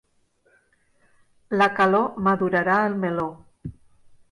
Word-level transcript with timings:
La 1.61 1.67
calor 1.81 2.09
madurarà 2.29 2.81
el 2.89 2.99
meló. 3.07 3.29